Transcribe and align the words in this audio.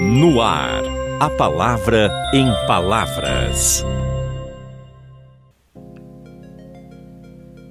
No 0.00 0.40
ar, 0.40 0.82
a 1.20 1.30
palavra 1.30 2.10
em 2.34 2.50
palavras. 2.66 3.84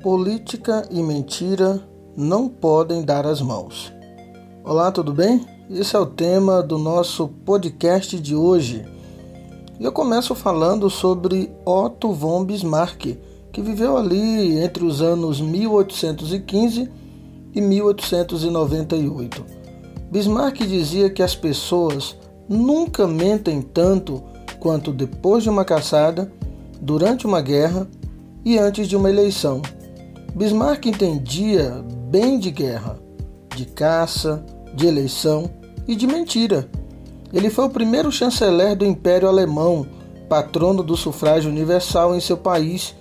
Política 0.00 0.86
e 0.88 1.02
mentira 1.02 1.82
não 2.16 2.48
podem 2.48 3.02
dar 3.02 3.26
as 3.26 3.42
mãos. 3.42 3.92
Olá, 4.62 4.92
tudo 4.92 5.12
bem? 5.12 5.44
Esse 5.68 5.96
é 5.96 5.98
o 5.98 6.06
tema 6.06 6.62
do 6.62 6.78
nosso 6.78 7.26
podcast 7.26 8.16
de 8.20 8.36
hoje. 8.36 8.84
E 9.80 9.84
eu 9.84 9.90
começo 9.90 10.32
falando 10.32 10.88
sobre 10.88 11.50
Otto 11.64 12.12
von 12.12 12.44
Bismarck, 12.44 13.18
que 13.50 13.60
viveu 13.60 13.96
ali 13.96 14.60
entre 14.60 14.84
os 14.84 15.02
anos 15.02 15.40
1815 15.40 16.88
e 17.52 17.60
1898. 17.60 19.61
Bismarck 20.12 20.58
dizia 20.66 21.08
que 21.08 21.22
as 21.22 21.34
pessoas 21.34 22.14
nunca 22.46 23.08
mentem 23.08 23.62
tanto 23.62 24.22
quanto 24.60 24.92
depois 24.92 25.42
de 25.42 25.48
uma 25.48 25.64
caçada, 25.64 26.30
durante 26.78 27.26
uma 27.26 27.40
guerra 27.40 27.88
e 28.44 28.58
antes 28.58 28.86
de 28.86 28.94
uma 28.94 29.08
eleição. 29.08 29.62
Bismarck 30.34 30.84
entendia 30.84 31.82
bem 32.10 32.38
de 32.38 32.50
guerra, 32.50 32.98
de 33.56 33.64
caça, 33.64 34.44
de 34.74 34.86
eleição 34.86 35.50
e 35.88 35.96
de 35.96 36.06
mentira. 36.06 36.68
Ele 37.32 37.48
foi 37.48 37.64
o 37.64 37.70
primeiro 37.70 38.12
chanceler 38.12 38.76
do 38.76 38.84
Império 38.84 39.26
Alemão, 39.26 39.86
patrono 40.28 40.82
do 40.82 40.94
sufrágio 40.94 41.50
universal 41.50 42.14
em 42.14 42.20
seu 42.20 42.36
país 42.36 42.94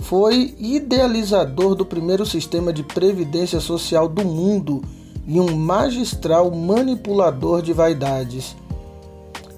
foi 0.00 0.54
idealizador 0.58 1.74
do 1.74 1.86
primeiro 1.86 2.24
sistema 2.26 2.70
de 2.70 2.82
previdência 2.82 3.60
social 3.60 4.08
do 4.08 4.24
mundo 4.24 4.82
e 5.30 5.38
um 5.38 5.56
magistral 5.56 6.50
manipulador 6.50 7.62
de 7.62 7.72
vaidades. 7.72 8.56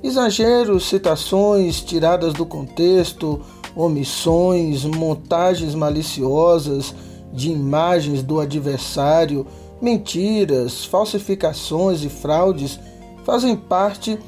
Exageros, 0.03 0.87
citações 0.87 1.81
tiradas 1.81 2.35
do 2.35 2.45
contexto, 2.45 3.41
omissões, 3.75 4.85
montagens 4.85 5.75
maliciosas 5.75 6.95
de 7.33 7.51
imagens 7.51 8.23
do 8.23 8.39
adversário, 8.39 9.47
mentiras, 9.81 10.85
falsificações 10.85 12.05
e 12.05 12.11
fraudes 12.11 12.79
fazem 13.25 13.57
parte 13.57 14.19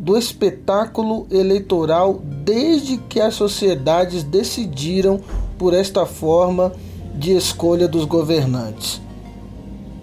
do 0.00 0.18
espetáculo 0.18 1.28
eleitoral 1.30 2.20
desde 2.44 2.96
que 2.96 3.20
as 3.20 3.34
sociedades 3.34 4.24
decidiram 4.24 5.20
por 5.56 5.72
esta 5.72 6.04
forma 6.04 6.72
de 7.14 7.36
escolha 7.36 7.86
dos 7.86 8.04
governantes. 8.04 9.00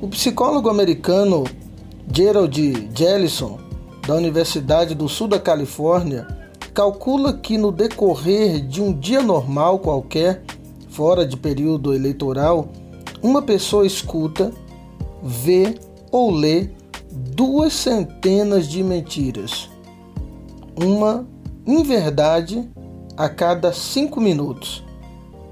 O 0.01 0.07
psicólogo 0.07 0.67
americano 0.67 1.43
Gerald 2.11 2.89
Jellison, 2.95 3.59
da 4.07 4.15
Universidade 4.15 4.95
do 4.95 5.07
Sul 5.07 5.27
da 5.27 5.39
Califórnia, 5.39 6.27
calcula 6.73 7.33
que 7.33 7.55
no 7.55 7.71
decorrer 7.71 8.61
de 8.61 8.81
um 8.81 8.91
dia 8.91 9.21
normal 9.21 9.77
qualquer, 9.77 10.43
fora 10.89 11.23
de 11.23 11.37
período 11.37 11.93
eleitoral, 11.93 12.69
uma 13.21 13.43
pessoa 13.43 13.85
escuta, 13.85 14.51
vê 15.21 15.75
ou 16.11 16.31
lê 16.31 16.69
duas 17.11 17.73
centenas 17.73 18.67
de 18.67 18.83
mentiras 18.83 19.69
uma 20.75 21.27
inverdade 21.65 22.67
a 23.15 23.29
cada 23.29 23.71
cinco 23.71 24.19
minutos. 24.19 24.83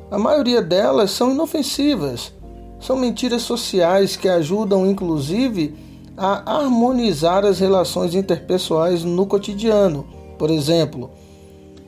A 0.09 0.17
maioria 0.17 0.61
delas 0.61 1.11
são 1.11 1.31
inofensivas, 1.31 2.33
são 2.79 2.95
mentiras 2.95 3.41
sociais 3.41 4.15
que 4.15 4.27
ajudam, 4.27 4.85
inclusive, 4.85 5.75
a 6.17 6.57
harmonizar 6.57 7.45
as 7.45 7.59
relações 7.59 8.15
interpessoais 8.15 9.03
no 9.03 9.25
cotidiano. 9.25 10.05
Por 10.37 10.49
exemplo, 10.49 11.11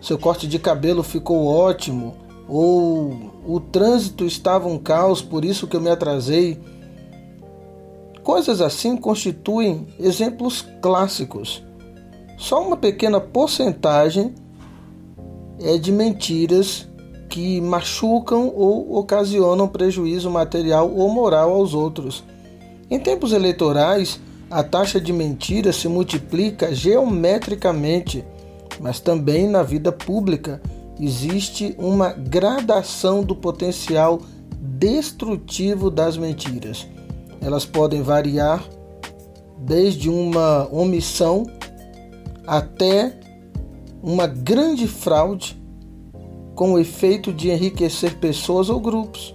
seu 0.01 0.17
corte 0.17 0.47
de 0.47 0.59
cabelo 0.59 1.03
ficou 1.03 1.45
ótimo, 1.47 2.15
ou 2.47 3.31
o 3.45 3.59
trânsito 3.59 4.25
estava 4.25 4.67
um 4.67 4.77
caos, 4.77 5.21
por 5.21 5.45
isso 5.45 5.67
que 5.67 5.75
eu 5.75 5.81
me 5.81 5.89
atrasei. 5.89 6.59
Coisas 8.23 8.61
assim 8.61 8.97
constituem 8.97 9.87
exemplos 9.99 10.65
clássicos 10.81 11.63
só 12.41 12.59
uma 12.59 12.75
pequena 12.75 13.21
porcentagem 13.21 14.33
é 15.59 15.77
de 15.77 15.91
mentiras 15.91 16.87
que 17.31 17.61
machucam 17.61 18.51
ou 18.53 18.97
ocasionam 18.97 19.65
prejuízo 19.65 20.29
material 20.29 20.91
ou 20.93 21.09
moral 21.09 21.53
aos 21.53 21.73
outros. 21.73 22.25
Em 22.89 22.99
tempos 22.99 23.31
eleitorais, 23.31 24.19
a 24.49 24.61
taxa 24.61 24.99
de 24.99 25.13
mentiras 25.13 25.77
se 25.77 25.87
multiplica 25.87 26.75
geometricamente, 26.75 28.25
mas 28.81 28.99
também 28.99 29.47
na 29.47 29.63
vida 29.63 29.93
pública 29.93 30.61
existe 30.99 31.73
uma 31.79 32.09
gradação 32.09 33.23
do 33.23 33.33
potencial 33.33 34.19
destrutivo 34.59 35.89
das 35.89 36.17
mentiras. 36.17 36.85
Elas 37.39 37.65
podem 37.65 38.01
variar 38.01 38.61
desde 39.57 40.09
uma 40.09 40.67
omissão 40.69 41.45
até 42.45 43.17
uma 44.03 44.27
grande 44.27 44.85
fraude 44.85 45.60
com 46.61 46.73
o 46.73 46.77
efeito 46.77 47.33
de 47.33 47.49
enriquecer 47.49 48.17
pessoas 48.17 48.69
ou 48.69 48.79
grupos. 48.79 49.33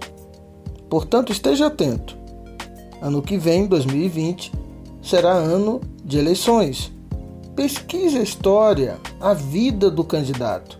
Portanto, 0.89 1.29
esteja 1.29 1.67
atento. 1.67 2.17
Ano 3.01 3.21
que 3.21 3.37
vem, 3.37 3.67
2020, 3.67 4.53
será 5.01 5.33
ano 5.33 5.81
de 6.05 6.17
eleições. 6.17 6.89
Pesquise 7.53 8.17
a 8.17 8.21
história, 8.21 8.97
a 9.19 9.33
vida 9.33 9.91
do 9.91 10.05
candidato. 10.05 10.79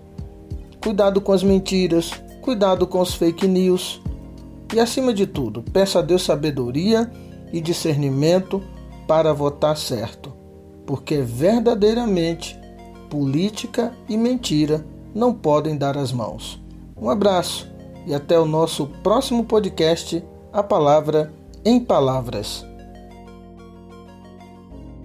Cuidado 0.81 1.19
com 1.19 1.33
as 1.33 1.43
mentiras, 1.43 2.11
cuidado 2.41 2.87
com 2.87 3.01
os 3.01 3.13
fake 3.13 3.45
news. 3.45 3.99
E 4.73 4.79
acima 4.79 5.13
de 5.13 5.27
tudo, 5.27 5.61
peça 5.61 5.99
a 5.99 6.01
Deus 6.01 6.23
sabedoria 6.23 7.11
e 7.51 7.59
discernimento 7.59 8.63
para 9.05 9.33
votar 9.33 9.75
certo 9.75 10.31
porque 10.85 11.19
verdadeiramente 11.19 12.57
política 13.09 13.93
e 14.07 14.15
mentira 14.15 14.85
não 15.17 15.33
podem 15.33 15.75
dar 15.75 15.97
as 15.97 16.11
mãos. 16.11 16.61
Um 16.95 17.09
abraço 17.09 17.67
e 18.05 18.13
até 18.13 18.39
o 18.39 18.45
nosso 18.45 18.85
próximo 19.01 19.43
podcast, 19.43 20.23
A 20.53 20.61
Palavra 20.61 21.33
em 21.65 21.79
Palavras. 21.79 22.66